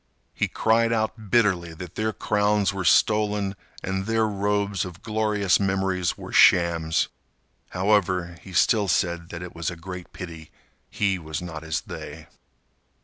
[0.33, 6.17] He cried out bitterly that their crowns were stolen and their robes of glorious memories
[6.17, 7.07] were shams.
[7.69, 10.49] However, he still said that it was a great pity
[10.89, 12.25] he was not as they.